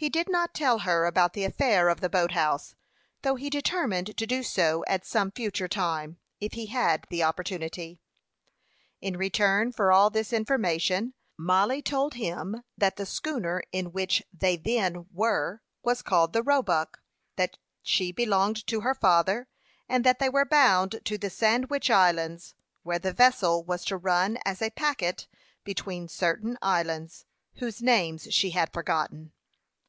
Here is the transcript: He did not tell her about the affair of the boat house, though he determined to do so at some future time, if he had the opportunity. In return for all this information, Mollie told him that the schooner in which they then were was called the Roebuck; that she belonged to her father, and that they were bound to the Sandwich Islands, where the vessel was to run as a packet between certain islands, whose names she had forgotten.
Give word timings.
He 0.00 0.08
did 0.08 0.28
not 0.28 0.54
tell 0.54 0.78
her 0.78 1.06
about 1.06 1.32
the 1.32 1.42
affair 1.42 1.88
of 1.88 2.00
the 2.00 2.08
boat 2.08 2.30
house, 2.30 2.76
though 3.22 3.34
he 3.34 3.50
determined 3.50 4.16
to 4.16 4.28
do 4.28 4.44
so 4.44 4.84
at 4.86 5.04
some 5.04 5.32
future 5.32 5.66
time, 5.66 6.18
if 6.40 6.52
he 6.52 6.66
had 6.66 7.04
the 7.10 7.24
opportunity. 7.24 7.98
In 9.00 9.16
return 9.16 9.72
for 9.72 9.90
all 9.90 10.08
this 10.08 10.32
information, 10.32 11.14
Mollie 11.36 11.82
told 11.82 12.14
him 12.14 12.62
that 12.76 12.94
the 12.94 13.04
schooner 13.06 13.60
in 13.72 13.90
which 13.90 14.22
they 14.32 14.56
then 14.56 15.06
were 15.12 15.62
was 15.82 16.00
called 16.00 16.32
the 16.32 16.44
Roebuck; 16.44 17.02
that 17.34 17.58
she 17.82 18.12
belonged 18.12 18.64
to 18.68 18.82
her 18.82 18.94
father, 18.94 19.48
and 19.88 20.04
that 20.04 20.20
they 20.20 20.28
were 20.28 20.44
bound 20.46 21.00
to 21.06 21.18
the 21.18 21.28
Sandwich 21.28 21.90
Islands, 21.90 22.54
where 22.84 23.00
the 23.00 23.12
vessel 23.12 23.64
was 23.64 23.84
to 23.86 23.96
run 23.96 24.38
as 24.44 24.62
a 24.62 24.70
packet 24.70 25.26
between 25.64 26.06
certain 26.06 26.56
islands, 26.62 27.24
whose 27.54 27.82
names 27.82 28.28
she 28.32 28.50
had 28.50 28.72
forgotten. 28.72 29.32